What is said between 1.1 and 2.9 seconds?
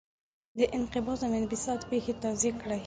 او انبساط پېښې توضیح کړئ.